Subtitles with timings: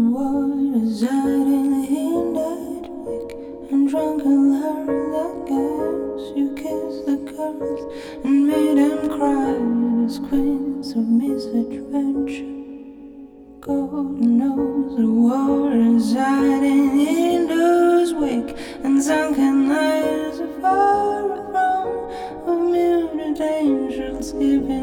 [0.00, 3.32] residing in that weak
[3.72, 7.82] and drunken learn that guess you kissed the girls
[8.24, 9.58] and made them cry
[10.04, 12.46] as queens of misadventure.
[13.60, 21.26] God knows the war residing in those weak and sunken eyes far
[22.44, 24.77] from of muted angels giving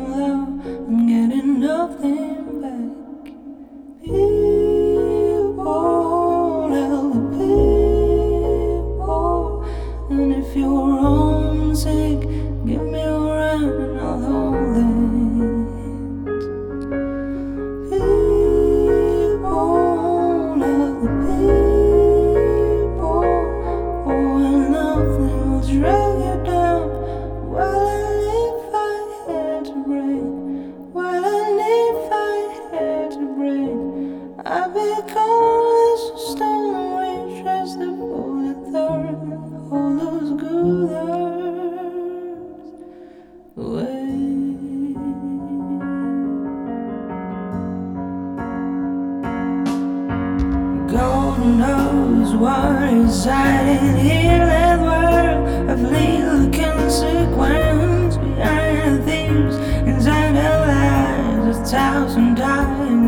[52.38, 57.75] what is hiding in that world of little consequence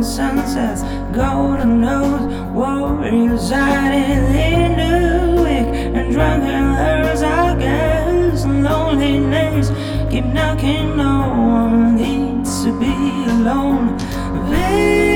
[0.07, 0.83] sunsets.
[1.13, 1.81] golden
[2.55, 7.21] what is hiding in the weak and drunken hearts.
[7.21, 9.69] I guess loneliness
[10.09, 10.95] keep knocking.
[10.97, 12.95] No one needs to be
[13.35, 13.97] alone.
[14.49, 15.06] People,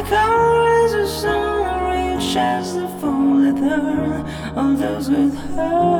[0.00, 4.24] Like a razor, sun reaches the full leather
[4.56, 5.99] of those with her.